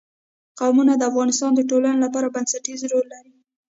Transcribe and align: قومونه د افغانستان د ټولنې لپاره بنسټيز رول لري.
قومونه 0.59 0.93
د 0.97 1.01
افغانستان 1.11 1.51
د 1.55 1.61
ټولنې 1.69 1.99
لپاره 2.05 2.33
بنسټيز 2.35 2.79
رول 2.91 3.05
لري. 3.13 3.33